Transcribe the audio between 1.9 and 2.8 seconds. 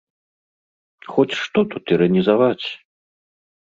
іранізаваць?